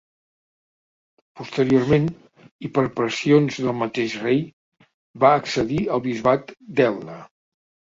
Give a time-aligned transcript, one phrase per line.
[1.41, 2.07] Posteriorment,
[2.69, 4.45] i per pressions del mateix rei,
[5.27, 7.25] va accedir al bisbat d'Elna.